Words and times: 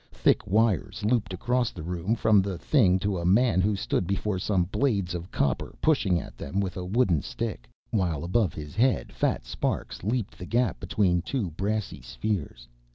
Thick 0.13 0.47
wires 0.47 1.05
looped 1.05 1.31
across 1.31 1.69
the 1.69 1.83
room 1.83 2.15
from 2.15 2.41
the 2.41 2.57
thing 2.57 2.97
to 3.01 3.19
a 3.19 3.23
man 3.23 3.61
who 3.61 3.75
stood 3.75 4.07
before 4.07 4.39
some 4.39 4.63
blades 4.63 5.13
of 5.13 5.29
copper 5.29 5.75
pushing 5.79 6.19
at 6.19 6.37
them 6.39 6.59
with 6.59 6.75
a 6.75 6.83
wooden 6.83 7.21
stick, 7.21 7.69
while 7.91 8.23
above 8.23 8.55
his 8.55 8.73
head 8.75 9.13
fat 9.13 9.45
sparks 9.45 10.03
leaped 10.03 10.39
the 10.39 10.47
gap 10.47 10.79
between 10.79 11.21
two 11.21 11.51
brassy 11.51 12.01
spheres. 12.01 12.67